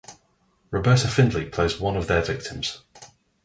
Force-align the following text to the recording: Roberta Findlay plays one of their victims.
Roberta 0.71 1.07
Findlay 1.07 1.45
plays 1.47 1.79
one 1.79 1.95
of 1.95 2.07
their 2.07 2.23
victims. 2.23 2.81